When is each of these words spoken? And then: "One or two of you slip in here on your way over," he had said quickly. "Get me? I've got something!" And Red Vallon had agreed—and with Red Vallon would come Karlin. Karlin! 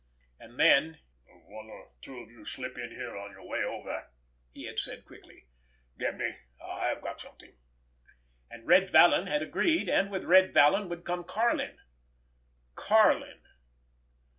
And 0.39 0.59
then: 0.59 0.97
"One 1.27 1.67
or 1.69 1.91
two 2.01 2.17
of 2.17 2.31
you 2.31 2.43
slip 2.43 2.75
in 2.75 2.89
here 2.89 3.15
on 3.15 3.29
your 3.33 3.47
way 3.47 3.59
over," 3.63 4.09
he 4.51 4.63
had 4.65 4.79
said 4.79 5.05
quickly. 5.05 5.45
"Get 5.99 6.17
me? 6.17 6.37
I've 6.59 7.03
got 7.03 7.19
something!" 7.21 7.55
And 8.49 8.65
Red 8.65 8.89
Vallon 8.89 9.27
had 9.27 9.43
agreed—and 9.43 10.09
with 10.09 10.23
Red 10.23 10.55
Vallon 10.55 10.89
would 10.89 11.05
come 11.05 11.23
Karlin. 11.23 11.77
Karlin! 12.73 13.43